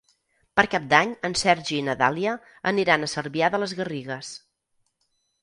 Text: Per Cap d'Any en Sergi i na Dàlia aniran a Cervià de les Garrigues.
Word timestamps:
Per 0.59 0.63
Cap 0.69 0.87
d'Any 0.93 1.11
en 1.29 1.35
Sergi 1.41 1.77
i 1.81 1.83
na 1.89 1.95
Dàlia 1.99 2.33
aniran 2.73 3.09
a 3.09 3.11
Cervià 3.13 3.53
de 3.57 3.61
les 3.67 3.77
Garrigues. 3.83 4.35